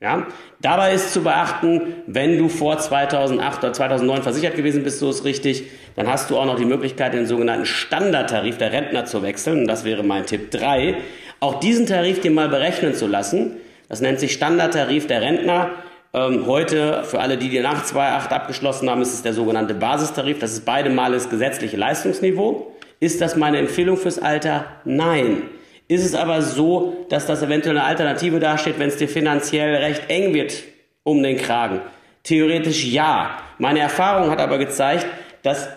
Ja? 0.00 0.26
Dabei 0.60 0.94
ist 0.94 1.12
zu 1.12 1.22
beachten, 1.22 1.94
wenn 2.06 2.38
du 2.38 2.48
vor 2.48 2.78
2008 2.78 3.58
oder 3.64 3.72
2009 3.72 4.22
versichert 4.22 4.56
gewesen 4.56 4.82
bist, 4.82 4.98
so 4.98 5.10
ist 5.10 5.24
richtig, 5.24 5.64
dann 5.94 6.08
hast 6.08 6.30
du 6.30 6.38
auch 6.38 6.46
noch 6.46 6.56
die 6.56 6.64
Möglichkeit, 6.64 7.14
den 7.14 7.26
sogenannten 7.26 7.66
Standardtarif 7.66 8.58
der 8.58 8.72
Rentner 8.72 9.04
zu 9.04 9.22
wechseln. 9.22 9.60
Und 9.60 9.66
das 9.68 9.84
wäre 9.84 10.02
mein 10.02 10.26
Tipp 10.26 10.50
3. 10.50 10.96
Auch 11.40 11.60
diesen 11.60 11.86
Tarif 11.86 12.20
dir 12.20 12.30
mal 12.30 12.48
berechnen 12.48 12.94
zu 12.94 13.06
lassen. 13.06 13.56
Das 13.88 14.00
nennt 14.00 14.20
sich 14.20 14.32
Standardtarif 14.32 15.06
der 15.06 15.20
Rentner. 15.20 15.70
Ähm, 16.12 16.46
heute, 16.46 17.04
für 17.04 17.20
alle, 17.20 17.36
die 17.36 17.50
die 17.50 17.60
nach 17.60 17.84
2008 17.84 18.32
abgeschlossen 18.32 18.90
haben, 18.90 19.02
ist 19.02 19.14
es 19.14 19.22
der 19.22 19.32
sogenannte 19.32 19.74
Basistarif. 19.74 20.38
Das 20.38 20.52
ist 20.52 20.64
beide 20.64 20.90
Mal 20.90 21.12
das 21.12 21.28
gesetzliche 21.28 21.76
Leistungsniveau. 21.76 22.74
Ist 23.00 23.22
das 23.22 23.34
meine 23.34 23.58
Empfehlung 23.58 23.96
fürs 23.96 24.18
Alter? 24.18 24.66
Nein. 24.84 25.42
Ist 25.88 26.04
es 26.04 26.14
aber 26.14 26.42
so, 26.42 27.06
dass 27.08 27.26
das 27.26 27.42
eventuell 27.42 27.78
eine 27.78 27.86
Alternative 27.86 28.38
dasteht, 28.38 28.78
wenn 28.78 28.88
es 28.88 28.96
dir 28.96 29.08
finanziell 29.08 29.74
recht 29.74 30.02
eng 30.08 30.34
wird 30.34 30.54
um 31.02 31.22
den 31.22 31.38
Kragen? 31.38 31.80
Theoretisch 32.22 32.84
ja. 32.84 33.38
Meine 33.58 33.80
Erfahrung 33.80 34.30
hat 34.30 34.38
aber 34.38 34.58
gezeigt, 34.58 35.06
dass 35.42 35.68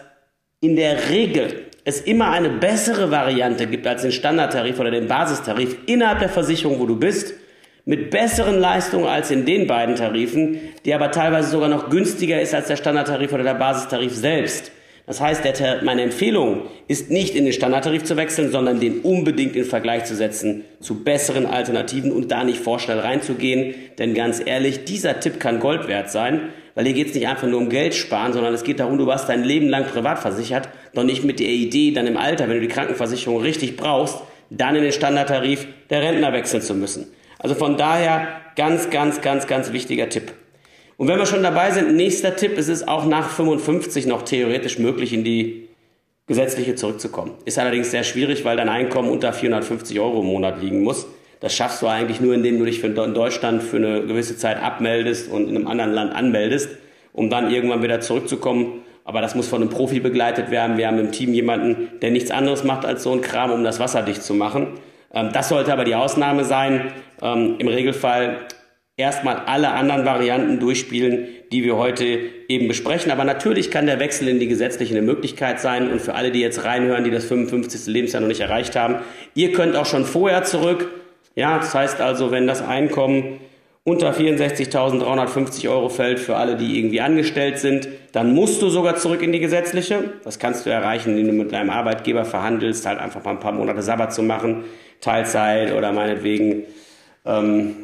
in 0.59 0.75
der 0.75 1.09
Regel 1.09 1.65
es 1.85 2.01
immer 2.01 2.29
eine 2.29 2.49
bessere 2.49 3.09
Variante 3.09 3.67
gibt 3.67 3.87
als 3.87 4.03
den 4.03 4.11
Standardtarif 4.11 4.79
oder 4.79 4.91
den 4.91 5.07
Basistarif 5.07 5.77
innerhalb 5.85 6.19
der 6.19 6.29
Versicherung, 6.29 6.79
wo 6.79 6.85
du 6.85 6.97
bist, 6.97 7.33
mit 7.85 8.11
besseren 8.11 8.59
Leistungen 8.59 9.07
als 9.07 9.31
in 9.31 9.45
den 9.45 9.67
beiden 9.67 9.95
Tarifen, 9.95 10.59
die 10.85 10.93
aber 10.93 11.11
teilweise 11.11 11.49
sogar 11.49 11.67
noch 11.69 11.89
günstiger 11.89 12.41
ist 12.41 12.53
als 12.53 12.67
der 12.67 12.77
Standardtarif 12.77 13.33
oder 13.33 13.43
der 13.43 13.55
Basistarif 13.55 14.13
selbst. 14.13 14.71
Das 15.05 15.19
heißt, 15.19 15.43
meine 15.83 16.01
Empfehlung 16.01 16.61
ist 16.87 17.11
nicht 17.11 17.35
in 17.35 17.43
den 17.43 17.53
Standardtarif 17.53 18.05
zu 18.05 18.15
wechseln, 18.15 18.51
sondern 18.51 18.79
den 18.79 19.01
unbedingt 19.01 19.55
in 19.55 19.65
Vergleich 19.65 20.05
zu 20.05 20.15
setzen 20.15 20.63
zu 20.79 21.03
besseren 21.03 21.45
Alternativen 21.45 22.11
und 22.11 22.31
da 22.31 22.45
nicht 22.45 22.59
vorschnell 22.59 22.99
reinzugehen. 22.99 23.75
Denn 23.99 24.13
ganz 24.13 24.41
ehrlich, 24.43 24.85
dieser 24.85 25.19
Tipp 25.19 25.41
kann 25.41 25.59
Gold 25.59 25.89
wert 25.89 26.09
sein, 26.09 26.49
weil 26.75 26.85
hier 26.85 26.93
geht 26.93 27.09
es 27.09 27.15
nicht 27.15 27.27
einfach 27.27 27.47
nur 27.47 27.59
um 27.59 27.69
Geld 27.69 27.95
sparen, 27.95 28.31
sondern 28.31 28.53
es 28.53 28.63
geht 28.63 28.79
darum, 28.79 28.97
du 28.97 29.05
warst 29.05 29.27
dein 29.27 29.43
Leben 29.43 29.67
lang 29.67 29.85
privat 29.85 30.19
versichert, 30.19 30.69
doch 30.93 31.03
nicht 31.03 31.25
mit 31.25 31.41
der 31.41 31.49
Idee, 31.49 31.91
dann 31.91 32.07
im 32.07 32.17
Alter, 32.17 32.47
wenn 32.47 32.55
du 32.55 32.61
die 32.61 32.73
Krankenversicherung 32.73 33.41
richtig 33.41 33.75
brauchst, 33.75 34.19
dann 34.49 34.75
in 34.75 34.83
den 34.83 34.93
Standardtarif 34.93 35.67
der 35.89 36.01
Rentner 36.01 36.31
wechseln 36.31 36.61
zu 36.61 36.75
müssen. 36.75 37.07
Also 37.39 37.55
von 37.55 37.75
daher 37.75 38.27
ganz, 38.55 38.89
ganz, 38.89 39.19
ganz, 39.19 39.47
ganz 39.47 39.73
wichtiger 39.73 40.07
Tipp. 40.07 40.31
Und 40.97 41.07
wenn 41.07 41.17
wir 41.17 41.25
schon 41.25 41.43
dabei 41.43 41.71
sind, 41.71 41.95
nächster 41.95 42.35
Tipp, 42.35 42.57
es 42.57 42.69
ist 42.69 42.87
auch 42.87 43.05
nach 43.05 43.29
55 43.29 44.05
noch 44.05 44.21
theoretisch 44.21 44.79
möglich, 44.79 45.13
in 45.13 45.23
die 45.23 45.69
gesetzliche 46.27 46.75
zurückzukommen. 46.75 47.31
Ist 47.45 47.59
allerdings 47.59 47.91
sehr 47.91 48.03
schwierig, 48.03 48.45
weil 48.45 48.57
dein 48.57 48.69
Einkommen 48.69 49.09
unter 49.09 49.33
450 49.33 49.99
Euro 49.99 50.21
im 50.21 50.27
Monat 50.27 50.61
liegen 50.61 50.81
muss. 50.81 51.07
Das 51.39 51.53
schaffst 51.53 51.81
du 51.81 51.87
eigentlich 51.87 52.21
nur, 52.21 52.33
indem 52.33 52.57
du 52.57 52.65
dich 52.65 52.81
in 52.83 52.95
Deutschland 52.95 53.63
für 53.63 53.77
eine 53.77 54.05
gewisse 54.05 54.37
Zeit 54.37 54.61
abmeldest 54.61 55.29
und 55.29 55.49
in 55.49 55.57
einem 55.57 55.67
anderen 55.67 55.91
Land 55.91 56.15
anmeldest, 56.15 56.69
um 57.11 57.29
dann 57.29 57.51
irgendwann 57.51 57.83
wieder 57.83 57.99
zurückzukommen. 57.99 58.81
Aber 59.03 59.19
das 59.19 59.35
muss 59.35 59.49
von 59.49 59.61
einem 59.61 59.69
Profi 59.69 59.99
begleitet 59.99 60.51
werden. 60.51 60.77
Wir 60.77 60.87
haben 60.87 60.99
im 60.99 61.11
Team 61.11 61.33
jemanden, 61.33 61.89
der 62.01 62.11
nichts 62.11 62.31
anderes 62.31 62.63
macht 62.63 62.85
als 62.85 63.03
so 63.03 63.11
ein 63.11 63.19
Kram, 63.19 63.51
um 63.51 63.65
das 63.65 63.81
Wasser 63.81 64.01
dicht 64.03 64.23
zu 64.23 64.33
machen. 64.33 64.67
Ähm, 65.13 65.31
das 65.33 65.49
sollte 65.49 65.73
aber 65.73 65.83
die 65.83 65.95
Ausnahme 65.95 66.45
sein. 66.45 66.93
Ähm, 67.21 67.55
Im 67.59 67.67
Regelfall 67.67 68.37
erstmal 68.97 69.37
alle 69.45 69.71
anderen 69.71 70.05
Varianten 70.05 70.59
durchspielen, 70.59 71.27
die 71.51 71.63
wir 71.63 71.77
heute 71.77 72.19
eben 72.47 72.67
besprechen. 72.67 73.11
Aber 73.11 73.23
natürlich 73.23 73.71
kann 73.71 73.85
der 73.85 73.99
Wechsel 73.99 74.27
in 74.27 74.39
die 74.39 74.47
gesetzliche 74.47 74.95
eine 74.95 75.05
Möglichkeit 75.05 75.59
sein. 75.59 75.91
Und 75.91 76.01
für 76.01 76.15
alle, 76.15 76.31
die 76.31 76.41
jetzt 76.41 76.63
reinhören, 76.63 77.03
die 77.03 77.11
das 77.11 77.25
55. 77.25 77.87
Lebensjahr 77.87 78.21
noch 78.21 78.27
nicht 78.27 78.41
erreicht 78.41 78.75
haben, 78.75 78.97
ihr 79.33 79.51
könnt 79.51 79.75
auch 79.75 79.85
schon 79.85 80.05
vorher 80.05 80.43
zurück. 80.43 80.89
Ja, 81.35 81.57
das 81.57 81.73
heißt 81.73 82.01
also, 82.01 82.31
wenn 82.31 82.45
das 82.45 82.61
Einkommen 82.61 83.39
unter 83.85 84.13
64.350 84.13 85.69
Euro 85.69 85.89
fällt 85.89 86.19
für 86.19 86.37
alle, 86.37 86.55
die 86.55 86.77
irgendwie 86.77 87.01
angestellt 87.01 87.59
sind, 87.59 87.89
dann 88.13 88.33
musst 88.33 88.61
du 88.61 88.69
sogar 88.69 88.95
zurück 88.95 89.21
in 89.21 89.33
die 89.33 89.39
gesetzliche. 89.39 90.13
Das 90.23 90.39
kannst 90.39 90.65
du 90.65 90.69
erreichen, 90.69 91.17
indem 91.17 91.27
du 91.27 91.43
mit 91.43 91.51
deinem 91.51 91.69
Arbeitgeber 91.69 92.23
verhandelst, 92.23 92.85
halt 92.85 92.99
einfach 92.99 93.23
mal 93.25 93.31
ein 93.31 93.39
paar 93.39 93.51
Monate 93.51 93.81
Sabbat 93.81 94.13
zu 94.13 94.23
machen, 94.23 94.63
Teilzeit 95.01 95.73
oder 95.73 95.91
meinetwegen 95.91 96.63
ähm, 97.25 97.75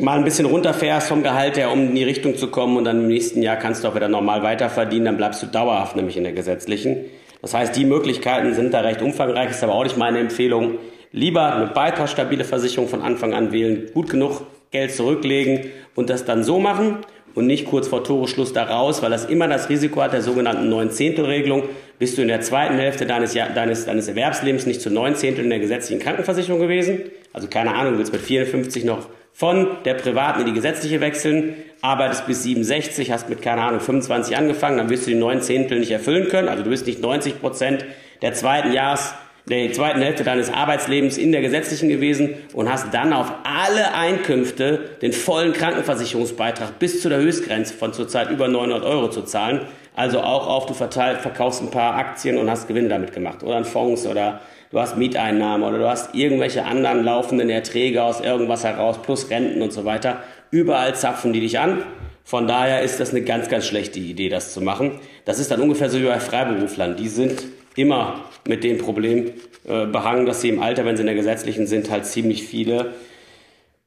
mal 0.00 0.16
ein 0.16 0.24
bisschen 0.24 0.46
runterfährst 0.46 1.08
vom 1.08 1.22
Gehalt 1.22 1.56
her, 1.56 1.70
um 1.70 1.80
in 1.80 1.94
die 1.94 2.04
Richtung 2.04 2.36
zu 2.36 2.48
kommen 2.48 2.76
und 2.76 2.84
dann 2.84 3.00
im 3.00 3.08
nächsten 3.08 3.42
Jahr 3.42 3.56
kannst 3.56 3.84
du 3.84 3.88
auch 3.88 3.94
wieder 3.94 4.08
normal 4.08 4.42
weiter 4.42 4.70
verdienen, 4.70 5.04
dann 5.04 5.16
bleibst 5.16 5.42
du 5.42 5.46
dauerhaft 5.46 5.96
nämlich 5.96 6.16
in 6.16 6.24
der 6.24 6.32
gesetzlichen. 6.32 7.04
Das 7.42 7.54
heißt, 7.54 7.76
die 7.76 7.84
Möglichkeiten 7.84 8.54
sind 8.54 8.74
da 8.74 8.80
recht 8.80 9.02
umfangreich, 9.02 9.50
ist 9.50 9.62
aber 9.62 9.74
auch 9.74 9.84
nicht 9.84 9.96
meine 9.96 10.18
Empfehlung. 10.18 10.78
Lieber 11.12 11.54
eine 11.54 11.66
beitragsstabile 11.66 12.44
Versicherung 12.44 12.88
von 12.88 13.02
Anfang 13.02 13.34
an 13.34 13.52
wählen, 13.52 13.90
gut 13.92 14.10
genug 14.10 14.42
Geld 14.70 14.92
zurücklegen 14.94 15.66
und 15.94 16.10
das 16.10 16.24
dann 16.24 16.44
so 16.44 16.60
machen 16.60 16.98
und 17.34 17.46
nicht 17.46 17.66
kurz 17.66 17.88
vor 17.88 18.04
Toreschluss 18.04 18.52
da 18.52 18.64
raus, 18.64 19.02
weil 19.02 19.10
das 19.10 19.24
immer 19.24 19.48
das 19.48 19.68
Risiko 19.68 20.02
hat 20.02 20.12
der 20.12 20.22
sogenannten 20.22 20.68
Neunzehntelregelung. 20.68 21.64
Bist 21.98 22.16
du 22.16 22.22
in 22.22 22.28
der 22.28 22.40
zweiten 22.40 22.76
Hälfte 22.76 23.06
deines, 23.06 23.34
deines, 23.34 23.86
deines 23.86 24.08
Erwerbslebens 24.08 24.66
nicht 24.66 24.80
zu 24.80 24.90
neun 24.90 25.14
Zehntel 25.14 25.44
in 25.44 25.50
der 25.50 25.58
gesetzlichen 25.58 26.00
Krankenversicherung 26.00 26.60
gewesen? 26.60 27.02
Also 27.32 27.48
keine 27.48 27.74
Ahnung, 27.74 27.94
du 27.94 27.98
willst 27.98 28.12
mit 28.12 28.22
54 28.22 28.84
noch 28.84 29.08
von 29.32 29.68
der 29.84 29.94
privaten 29.94 30.40
in 30.40 30.46
die 30.46 30.52
gesetzliche 30.52 31.00
wechseln, 31.00 31.54
arbeitest 31.82 32.26
bis 32.26 32.42
67, 32.42 33.10
hast 33.10 33.28
mit, 33.28 33.40
keine 33.42 33.62
Ahnung, 33.62 33.80
25 33.80 34.36
angefangen, 34.36 34.76
dann 34.78 34.90
wirst 34.90 35.06
du 35.06 35.10
die 35.10 35.16
neun 35.16 35.40
Zehntel 35.40 35.80
nicht 35.80 35.90
erfüllen 35.90 36.28
können. 36.28 36.48
Also 36.48 36.62
du 36.62 36.70
bist 36.70 36.86
nicht 36.86 37.00
90 37.00 37.40
Prozent 37.40 37.84
der 38.22 38.34
zweiten 38.34 38.72
Jahres, 38.72 39.14
der 39.48 39.72
zweiten 39.72 40.00
Hälfte 40.02 40.22
deines 40.22 40.52
Arbeitslebens 40.52 41.16
in 41.16 41.32
der 41.32 41.40
gesetzlichen 41.40 41.88
gewesen 41.88 42.34
und 42.52 42.70
hast 42.70 42.92
dann 42.92 43.12
auf 43.12 43.32
alle 43.42 43.94
Einkünfte 43.94 44.90
den 45.00 45.12
vollen 45.12 45.52
Krankenversicherungsbeitrag 45.52 46.78
bis 46.78 47.00
zu 47.00 47.08
der 47.08 47.18
Höchstgrenze 47.18 47.74
von 47.74 47.92
zurzeit 47.92 48.30
über 48.30 48.48
900 48.48 48.84
Euro 48.84 49.08
zu 49.08 49.22
zahlen. 49.22 49.62
Also 49.96 50.20
auch 50.20 50.46
auf, 50.46 50.66
du 50.66 50.74
verkaufst 50.74 51.62
ein 51.62 51.70
paar 51.70 51.94
Aktien 51.96 52.36
und 52.36 52.48
hast 52.48 52.68
Gewinne 52.68 52.88
damit 52.88 53.12
gemacht 53.12 53.42
oder 53.42 53.56
ein 53.56 53.64
Fonds 53.64 54.06
oder 54.06 54.40
du 54.70 54.78
hast 54.78 54.96
Mieteinnahmen 54.96 55.66
oder 55.66 55.78
du 55.78 55.88
hast 55.88 56.14
irgendwelche 56.14 56.64
anderen 56.64 57.04
laufenden 57.04 57.50
Erträge 57.50 58.02
aus 58.02 58.20
irgendwas 58.20 58.64
heraus, 58.64 59.00
plus 59.02 59.30
Renten 59.30 59.62
und 59.62 59.72
so 59.72 59.84
weiter. 59.84 60.22
Überall 60.50 60.94
zapfen 60.94 61.32
die 61.32 61.40
dich 61.40 61.58
an. 61.58 61.82
Von 62.24 62.46
daher 62.46 62.82
ist 62.82 63.00
das 63.00 63.10
eine 63.10 63.22
ganz, 63.22 63.48
ganz 63.48 63.66
schlechte 63.66 63.98
Idee, 63.98 64.28
das 64.28 64.54
zu 64.54 64.60
machen. 64.60 65.00
Das 65.24 65.38
ist 65.38 65.50
dann 65.50 65.60
ungefähr 65.60 65.90
so 65.90 65.98
wie 66.00 66.04
bei 66.04 66.20
Freiberuflern. 66.20 66.96
Die 66.96 67.08
sind 67.08 67.42
immer 67.76 68.24
mit 68.46 68.62
dem 68.62 68.78
Problem 68.78 69.32
äh, 69.66 69.86
behangen, 69.86 70.26
dass 70.26 70.40
sie 70.40 70.48
im 70.48 70.62
Alter, 70.62 70.84
wenn 70.84 70.96
sie 70.96 71.02
in 71.02 71.06
der 71.06 71.16
gesetzlichen 71.16 71.66
sind, 71.66 71.90
halt 71.90 72.06
ziemlich 72.06 72.44
viele 72.44 72.94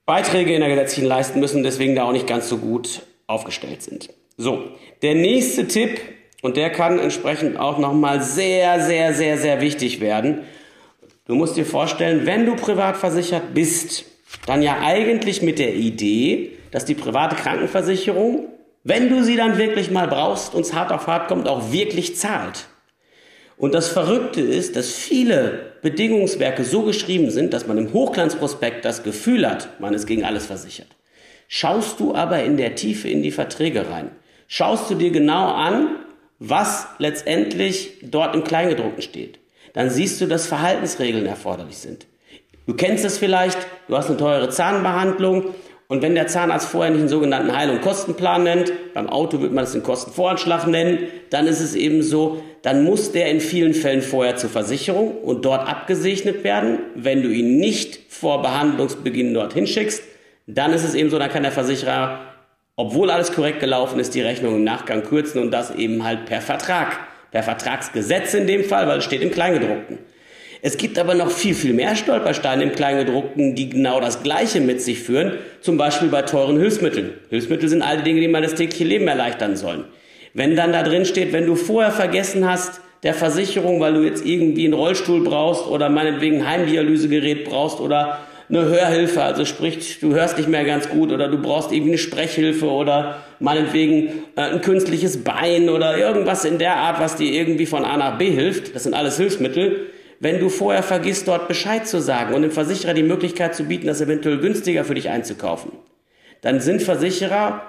Beiträge 0.05 0.53
in 0.53 0.59
der 0.59 0.69
gesetzlichen 0.69 1.07
leisten 1.07 1.39
müssen, 1.39 1.63
deswegen 1.63 1.95
da 1.95 2.03
auch 2.03 2.11
nicht 2.11 2.27
ganz 2.27 2.49
so 2.49 2.57
gut 2.57 3.03
aufgestellt 3.27 3.81
sind. 3.81 4.09
So, 4.35 4.63
der 5.01 5.15
nächste 5.15 5.67
Tipp, 5.67 6.01
und 6.41 6.57
der 6.57 6.69
kann 6.71 6.99
entsprechend 6.99 7.57
auch 7.57 7.77
nochmal 7.77 8.21
sehr, 8.21 8.81
sehr, 8.81 9.13
sehr, 9.13 9.37
sehr 9.37 9.61
wichtig 9.61 10.01
werden. 10.01 10.41
Du 11.25 11.35
musst 11.35 11.55
dir 11.55 11.65
vorstellen, 11.65 12.25
wenn 12.25 12.45
du 12.45 12.57
privat 12.57 12.97
versichert 12.97 13.53
bist, 13.53 14.03
dann 14.45 14.61
ja 14.61 14.79
eigentlich 14.81 15.41
mit 15.41 15.57
der 15.57 15.73
Idee, 15.73 16.57
dass 16.71 16.83
die 16.83 16.95
private 16.95 17.37
Krankenversicherung, 17.37 18.49
wenn 18.83 19.09
du 19.09 19.23
sie 19.23 19.37
dann 19.37 19.57
wirklich 19.57 19.89
mal 19.89 20.09
brauchst 20.09 20.53
und 20.53 20.61
es 20.61 20.73
hart 20.73 20.91
auf 20.91 21.07
hart 21.07 21.29
kommt, 21.29 21.47
auch 21.47 21.71
wirklich 21.71 22.17
zahlt. 22.17 22.65
Und 23.55 23.73
das 23.73 23.87
Verrückte 23.87 24.41
ist, 24.41 24.75
dass 24.75 24.91
viele 24.91 25.77
Bedingungswerke 25.81 26.65
so 26.65 26.81
geschrieben 26.81 27.31
sind, 27.31 27.53
dass 27.53 27.67
man 27.67 27.77
im 27.77 27.93
Hochglanzprospekt 27.93 28.83
das 28.83 29.03
Gefühl 29.03 29.49
hat, 29.49 29.79
man 29.79 29.93
ist 29.93 30.07
gegen 30.07 30.25
alles 30.25 30.47
versichert. 30.47 30.89
Schaust 31.47 32.01
du 32.01 32.15
aber 32.15 32.43
in 32.43 32.57
der 32.57 32.75
Tiefe 32.75 33.07
in 33.07 33.23
die 33.23 33.31
Verträge 33.31 33.89
rein, 33.89 34.11
schaust 34.47 34.89
du 34.89 34.95
dir 34.95 35.11
genau 35.11 35.53
an, 35.53 35.95
was 36.39 36.87
letztendlich 36.97 37.99
dort 38.01 38.35
im 38.35 38.43
Kleingedruckten 38.43 39.03
steht 39.03 39.39
dann 39.73 39.89
siehst 39.89 40.21
du, 40.21 40.27
dass 40.27 40.47
Verhaltensregeln 40.47 41.25
erforderlich 41.25 41.77
sind. 41.77 42.05
Du 42.65 42.75
kennst 42.75 43.03
es 43.03 43.17
vielleicht, 43.17 43.57
du 43.87 43.97
hast 43.97 44.07
eine 44.07 44.17
teure 44.17 44.49
Zahnbehandlung 44.49 45.53
und 45.87 46.01
wenn 46.01 46.15
der 46.15 46.27
Zahnarzt 46.27 46.69
vorher 46.69 46.91
nicht 46.91 47.01
einen 47.01 47.09
sogenannten 47.09 47.55
Heil- 47.55 47.69
und 47.69 47.81
Kostenplan 47.81 48.43
nennt, 48.43 48.71
beim 48.93 49.09
Auto 49.09 49.41
wird 49.41 49.51
man 49.51 49.65
es 49.65 49.73
den 49.73 49.83
Kostenvoranschlag 49.83 50.65
nennen, 50.65 50.99
dann 51.29 51.45
ist 51.45 51.59
es 51.59 51.75
eben 51.75 52.01
so, 52.01 52.41
dann 52.61 52.83
muss 52.83 53.11
der 53.11 53.29
in 53.29 53.41
vielen 53.41 53.73
Fällen 53.73 54.01
vorher 54.01 54.37
zur 54.37 54.49
Versicherung 54.49 55.17
und 55.17 55.43
dort 55.43 55.67
abgesegnet 55.67 56.43
werden. 56.43 56.79
Wenn 56.95 57.21
du 57.21 57.29
ihn 57.29 57.57
nicht 57.57 57.99
vor 58.09 58.41
Behandlungsbeginn 58.41 59.33
dorthin 59.33 59.67
schickst, 59.67 60.03
dann 60.47 60.71
ist 60.73 60.83
es 60.83 60.95
eben 60.95 61.09
so, 61.09 61.19
dann 61.19 61.29
kann 61.29 61.43
der 61.43 61.51
Versicherer, 61.51 62.19
obwohl 62.75 63.11
alles 63.11 63.33
korrekt 63.33 63.59
gelaufen 63.59 63.99
ist, 63.99 64.15
die 64.15 64.21
Rechnung 64.21 64.55
im 64.55 64.63
Nachgang 64.63 65.03
kürzen 65.03 65.41
und 65.41 65.51
das 65.51 65.75
eben 65.75 66.03
halt 66.03 66.25
per 66.25 66.41
Vertrag 66.41 66.97
per 67.33 67.43
Vertragsgesetz 67.43 68.35
in 68.35 68.45
dem 68.45 68.63
Fall, 68.63 68.87
weil 68.87 68.99
es 68.99 69.03
steht 69.03 69.23
im 69.23 69.31
Kleingedruckten. 69.31 69.97
Es 70.61 70.77
gibt 70.77 70.97
aber 70.99 71.15
noch 71.15 71.31
viel, 71.31 71.55
viel 71.55 71.73
mehr 71.73 71.95
Stolpersteine 71.95 72.63
im 72.63 72.71
Kleingedruckten, 72.71 73.55
die 73.55 73.69
genau 73.69 73.99
das 73.99 74.23
Gleiche 74.23 74.61
mit 74.61 74.81
sich 74.81 74.99
führen, 74.99 75.33
zum 75.59 75.75
Beispiel 75.75 76.09
bei 76.09 76.21
teuren 76.21 76.59
Hilfsmitteln. 76.59 77.09
Hilfsmittel 77.29 77.67
sind 77.67 77.81
all 77.81 77.97
die 77.97 78.03
Dinge, 78.03 78.21
die 78.21 78.27
man 78.27 78.43
das 78.43 78.53
tägliche 78.53 78.85
Leben 78.85 79.07
erleichtern 79.07 79.57
sollen. 79.57 79.85
Wenn 80.35 80.55
dann 80.55 80.71
da 80.71 80.83
drin 80.83 81.05
steht, 81.05 81.33
wenn 81.33 81.47
du 81.47 81.55
vorher 81.55 81.91
vergessen 81.91 82.47
hast, 82.47 82.81
der 83.01 83.15
Versicherung, 83.15 83.81
weil 83.81 83.95
du 83.95 84.03
jetzt 84.03 84.25
irgendwie 84.25 84.65
einen 84.65 84.75
Rollstuhl 84.75 85.23
brauchst 85.23 85.67
oder 85.67 85.89
meinetwegen 85.89 86.41
ein 86.41 86.47
Heimdialysegerät 86.47 87.45
brauchst 87.45 87.79
oder 87.79 88.19
eine 88.55 88.67
Hörhilfe, 88.67 89.23
also 89.23 89.45
sprich, 89.45 89.99
du 89.99 90.13
hörst 90.13 90.37
nicht 90.37 90.47
mehr 90.47 90.63
ganz 90.63 90.89
gut 90.89 91.11
oder 91.11 91.27
du 91.27 91.41
brauchst 91.41 91.71
irgendwie 91.71 91.91
eine 91.91 91.97
Sprechhilfe 91.97 92.69
oder 92.69 93.23
meinetwegen 93.39 94.23
äh, 94.35 94.41
ein 94.41 94.61
künstliches 94.61 95.23
Bein 95.23 95.69
oder 95.69 95.97
irgendwas 95.97 96.45
in 96.45 96.59
der 96.59 96.75
Art, 96.75 96.99
was 96.99 97.15
dir 97.15 97.31
irgendwie 97.31 97.65
von 97.65 97.83
A 97.83 97.97
nach 97.97 98.17
B 98.17 98.29
hilft. 98.29 98.75
Das 98.75 98.83
sind 98.83 98.93
alles 98.93 99.17
Hilfsmittel. 99.17 99.87
Wenn 100.19 100.39
du 100.39 100.49
vorher 100.49 100.83
vergisst, 100.83 101.27
dort 101.27 101.47
Bescheid 101.47 101.87
zu 101.87 101.99
sagen 101.99 102.33
und 102.33 102.43
dem 102.43 102.51
Versicherer 102.51 102.93
die 102.93 103.03
Möglichkeit 103.03 103.55
zu 103.55 103.63
bieten, 103.65 103.87
das 103.87 104.01
eventuell 104.01 104.37
günstiger 104.37 104.85
für 104.85 104.93
dich 104.93 105.09
einzukaufen, 105.09 105.71
dann 106.41 106.59
sind 106.59 106.81
Versicherer 106.81 107.61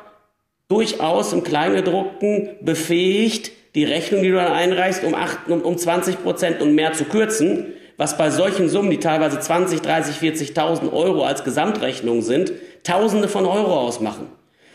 durchaus 0.69 1.33
im 1.33 1.45
Kleingedruckten 1.45 2.51
befähigt, 2.61 3.53
die 3.75 3.85
Rechnung, 3.85 4.23
die 4.23 4.31
du 4.31 4.37
dann 4.37 4.53
einreichst, 4.53 5.03
um, 5.05 5.15
8, 5.15 5.49
um, 5.49 5.63
um 5.63 5.77
20 5.77 6.23
Prozent 6.23 6.61
und 6.61 6.75
mehr 6.75 6.93
zu 6.93 7.05
kürzen 7.05 7.75
was 7.97 8.19
bei 8.19 8.31
solchen 8.31 8.69
Summen, 8.69 8.91
die 8.91 8.99
teilweise 8.99 9.39
20, 9.39 9.81
30, 9.81 10.17
40.000 10.17 10.93
Euro 10.93 11.25
als 11.25 11.45
Gesamtrechnung 11.45 12.23
sind, 12.23 12.53
Tausende 12.83 13.29
von 13.29 13.47
Euro 13.47 13.81
ausmachen. 13.81 14.29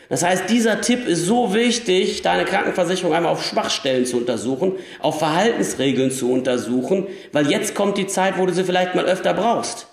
Das 0.08 0.24
heißt, 0.24 0.50
dieser 0.50 0.80
Tipp 0.80 1.06
ist 1.06 1.24
so 1.26 1.54
wichtig, 1.54 2.22
deine 2.22 2.44
Krankenversicherung 2.44 3.14
einmal 3.14 3.30
auf 3.30 3.44
Schwachstellen 3.44 4.04
zu 4.04 4.16
untersuchen, 4.16 4.72
auf 4.98 5.20
Verhaltensregeln 5.20 6.10
zu 6.10 6.32
untersuchen, 6.32 7.06
weil 7.30 7.48
jetzt 7.48 7.76
kommt 7.76 7.96
die 7.96 8.08
Zeit, 8.08 8.36
wo 8.36 8.44
du 8.44 8.52
sie 8.52 8.64
vielleicht 8.64 8.96
mal 8.96 9.04
öfter 9.04 9.32
brauchst. 9.32 9.86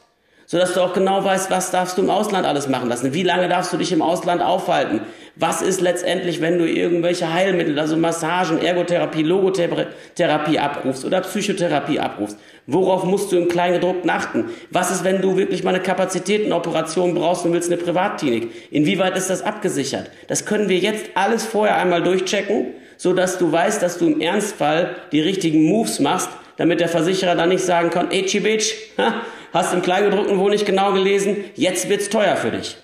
Sodass 0.47 0.73
du 0.73 0.81
auch 0.81 0.93
genau 0.93 1.23
weißt, 1.23 1.51
was 1.51 1.69
darfst 1.69 1.97
du 1.97 2.01
im 2.01 2.09
Ausland 2.09 2.47
alles 2.47 2.67
machen 2.67 2.89
lassen, 2.89 3.13
wie 3.13 3.21
lange 3.21 3.47
darfst 3.47 3.71
du 3.71 3.77
dich 3.77 3.91
im 3.91 4.01
Ausland 4.01 4.41
aufhalten, 4.41 5.01
was 5.39 5.61
ist 5.61 5.81
letztendlich, 5.81 6.41
wenn 6.41 6.57
du 6.57 6.65
irgendwelche 6.67 7.31
Heilmittel, 7.31 7.77
also 7.77 7.95
Massagen, 7.95 8.59
Ergotherapie, 8.59 9.21
Logotherapie 9.21 10.57
abrufst 10.57 11.05
oder 11.05 11.21
Psychotherapie 11.21 11.99
abrufst? 11.99 12.37
Worauf 12.65 13.03
musst 13.03 13.31
du 13.31 13.37
im 13.37 13.47
Kleingedruckten 13.47 14.09
achten? 14.09 14.45
Was 14.71 14.89
ist, 14.89 15.03
wenn 15.03 15.21
du 15.21 15.37
wirklich 15.37 15.63
mal 15.63 15.75
eine 15.75 15.83
Kapazitätenoperation 15.83 17.13
brauchst 17.13 17.45
und 17.45 17.53
willst 17.53 17.71
eine 17.71 17.81
Privatklinik? 17.81 18.49
Inwieweit 18.71 19.15
ist 19.15 19.29
das 19.29 19.43
abgesichert? 19.43 20.09
Das 20.27 20.45
können 20.45 20.69
wir 20.69 20.77
jetzt 20.77 21.11
alles 21.13 21.45
vorher 21.45 21.77
einmal 21.77 22.01
durchchecken, 22.01 22.73
so 22.97 23.13
dass 23.13 23.37
du 23.37 23.51
weißt, 23.51 23.81
dass 23.81 23.99
du 23.99 24.07
im 24.07 24.19
Ernstfall 24.21 24.95
die 25.11 25.21
richtigen 25.21 25.65
Moves 25.65 25.99
machst, 25.99 26.29
damit 26.57 26.79
der 26.79 26.89
Versicherer 26.89 27.35
dann 27.35 27.49
nicht 27.49 27.63
sagen 27.63 27.91
kann, 27.91 28.09
ey, 28.09 28.23
Bitch, 28.39 28.73
hast 29.53 29.73
im 29.73 29.83
Kleingedruckten 29.83 30.39
wohl 30.39 30.49
nicht 30.49 30.65
genau 30.65 30.93
gelesen, 30.93 31.37
jetzt 31.55 31.89
wird's 31.89 32.09
teuer 32.09 32.35
für 32.35 32.51
dich. 32.51 32.77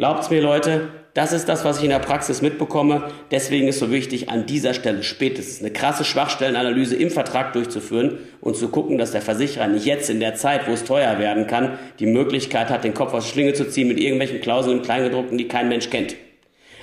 Glaubt's 0.00 0.30
mir, 0.30 0.40
Leute, 0.40 0.88
das 1.12 1.34
ist 1.34 1.46
das, 1.50 1.62
was 1.66 1.76
ich 1.76 1.84
in 1.84 1.90
der 1.90 1.98
Praxis 1.98 2.40
mitbekomme. 2.40 3.10
Deswegen 3.30 3.68
ist 3.68 3.80
so 3.80 3.90
wichtig, 3.90 4.30
an 4.30 4.46
dieser 4.46 4.72
Stelle 4.72 5.02
spätestens 5.02 5.60
eine 5.60 5.74
krasse 5.74 6.04
Schwachstellenanalyse 6.04 6.96
im 6.96 7.10
Vertrag 7.10 7.52
durchzuführen 7.52 8.16
und 8.40 8.56
zu 8.56 8.68
gucken, 8.68 8.96
dass 8.96 9.10
der 9.10 9.20
Versicherer 9.20 9.66
nicht 9.66 9.84
jetzt 9.84 10.08
in 10.08 10.18
der 10.18 10.36
Zeit, 10.36 10.66
wo 10.66 10.72
es 10.72 10.84
teuer 10.84 11.18
werden 11.18 11.46
kann, 11.46 11.78
die 11.98 12.06
Möglichkeit 12.06 12.70
hat, 12.70 12.82
den 12.82 12.94
Kopf 12.94 13.12
aus 13.12 13.24
der 13.24 13.32
Schlinge 13.32 13.52
zu 13.52 13.68
ziehen 13.68 13.88
mit 13.88 14.00
irgendwelchen 14.00 14.40
Klauseln 14.40 14.78
im 14.78 14.82
Kleingedruckten, 14.82 15.36
die 15.36 15.48
kein 15.48 15.68
Mensch 15.68 15.90
kennt. 15.90 16.16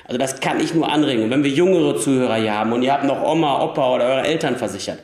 Also 0.05 0.19
das 0.19 0.39
kann 0.39 0.59
ich 0.59 0.75
nur 0.75 0.87
anregen. 0.87 1.23
Und 1.23 1.31
wenn 1.31 1.43
wir 1.43 1.49
jüngere 1.49 1.97
Zuhörer 1.97 2.35
hier 2.35 2.53
haben 2.53 2.71
und 2.71 2.83
ihr 2.83 2.93
habt 2.93 3.05
noch 3.05 3.23
Oma, 3.27 3.63
Opa 3.63 3.95
oder 3.95 4.05
eure 4.05 4.27
Eltern 4.27 4.57
versichert, 4.57 4.99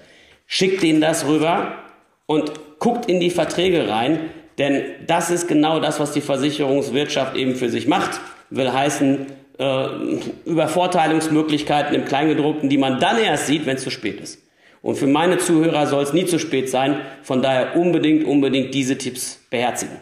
schickt 0.46 0.84
denen 0.84 1.02
das 1.02 1.26
rüber 1.26 1.80
und 2.28 2.52
guckt 2.78 3.08
in 3.08 3.20
die 3.20 3.32
Verträge 3.32 3.90
rein, 3.90 4.30
denn 4.58 4.84
das 5.08 5.30
ist 5.30 5.48
genau 5.48 5.80
das, 5.80 6.00
was 6.00 6.12
die 6.12 6.22
Versicherungswirtschaft 6.22 7.36
eben 7.36 7.56
für 7.56 7.70
sich 7.70 7.88
macht 7.88 8.20
will 8.54 8.72
heißen 8.72 9.26
äh, 9.58 9.88
Übervorteilungsmöglichkeiten 10.46 11.96
im 11.96 12.06
Kleingedruckten, 12.06 12.70
die 12.70 12.78
man 12.78 13.00
dann 13.00 13.18
erst 13.18 13.48
sieht, 13.48 13.66
wenn 13.66 13.78
es 13.78 13.84
zu 13.84 13.90
spät 13.90 14.20
ist. 14.20 14.42
Und 14.82 14.96
für 14.96 15.08
meine 15.08 15.38
Zuhörer 15.38 15.88
soll 15.88 16.04
es 16.04 16.14
nie 16.14 16.26
zu 16.26 16.40
spät 16.40 16.70
sein. 16.70 17.00
Von 17.22 17.42
daher 17.42 17.76
unbedingt, 17.76 18.26
unbedingt 18.26 18.74
diese 18.74 18.98
Tipps 18.98 19.40
beherzigen. 19.50 19.96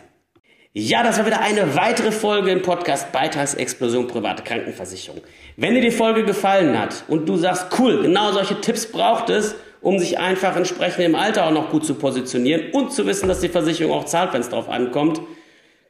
Ja, 0.73 1.03
das 1.03 1.17
war 1.17 1.25
wieder 1.25 1.41
eine 1.41 1.75
weitere 1.75 2.11
Folge 2.11 2.49
im 2.49 2.61
Podcast 2.61 3.11
Beitragsexplosion 3.11 4.07
private 4.07 4.41
Krankenversicherung. 4.43 5.21
Wenn 5.57 5.75
dir 5.75 5.81
die 5.81 5.91
Folge 5.91 6.23
gefallen 6.23 6.79
hat 6.79 7.03
und 7.09 7.27
du 7.27 7.35
sagst, 7.35 7.67
cool, 7.77 8.01
genau 8.01 8.31
solche 8.31 8.59
Tipps 8.61 8.89
braucht 8.89 9.29
es, 9.29 9.55
um 9.81 9.99
sich 9.99 10.19
einfach 10.19 10.55
entsprechend 10.55 11.03
im 11.03 11.15
Alter 11.15 11.47
auch 11.47 11.51
noch 11.51 11.69
gut 11.69 11.85
zu 11.85 11.95
positionieren 11.95 12.71
und 12.71 12.93
zu 12.93 13.05
wissen, 13.05 13.27
dass 13.27 13.39
die 13.39 13.49
Versicherung 13.49 13.93
auch 13.93 14.05
zahlt, 14.05 14.33
wenn 14.33 14.41
es 14.41 14.49
drauf 14.49 14.69
ankommt, 14.69 15.21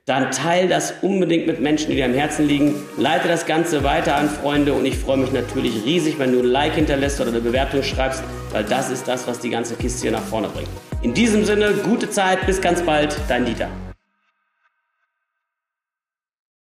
dann 0.06 0.32
teile 0.32 0.68
das 0.68 0.96
unbedingt 1.02 1.46
mit 1.46 1.62
Menschen, 1.62 1.90
die 1.90 1.96
dir 1.96 2.06
am 2.06 2.14
Herzen 2.14 2.48
liegen. 2.48 2.76
Leite 2.98 3.28
das 3.28 3.46
Ganze 3.46 3.84
weiter 3.84 4.16
an 4.16 4.30
Freunde 4.30 4.74
und 4.74 4.86
ich 4.86 4.98
freue 4.98 5.18
mich 5.18 5.32
natürlich 5.32 5.86
riesig, 5.86 6.18
wenn 6.18 6.32
du 6.32 6.40
ein 6.40 6.46
Like 6.46 6.74
hinterlässt 6.74 7.22
oder 7.22 7.30
eine 7.30 7.42
Bewertung 7.42 7.84
schreibst, 7.84 8.24
weil 8.52 8.64
das 8.64 8.90
ist 8.90 9.08
das, 9.08 9.28
was 9.28 9.40
die 9.40 9.50
ganze 9.50 9.76
Kiste 9.76 10.02
hier 10.02 10.12
nach 10.12 10.24
vorne 10.24 10.48
bringt. 10.48 10.70
In 11.04 11.14
diesem 11.14 11.46
Sinne, 11.46 11.74
gute 11.84 12.10
Zeit, 12.10 12.46
bis 12.48 12.62
ganz 12.62 12.82
bald, 12.82 13.16
dein 13.28 13.46
Dieter. 13.46 13.70